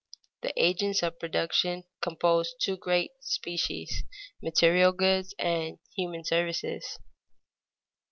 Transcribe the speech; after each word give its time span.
_The 0.41 0.51
agents 0.57 1.03
of 1.03 1.19
production 1.19 1.83
compose 2.01 2.55
two 2.59 2.75
great 2.75 3.11
species, 3.19 4.01
material 4.41 4.93
goods 4.93 5.35
and 5.37 5.77
human 5.95 6.23
services. 6.25 6.97